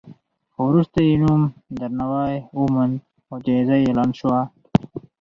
خو 0.53 0.61
وروسته 0.71 0.97
یې 1.07 1.13
نوم 1.21 1.41
درناوی 1.77 2.35
وموند 2.59 2.95
او 3.29 3.35
جایزه 3.45 3.75
اعلان 3.83 4.09
شوه. 4.19 4.39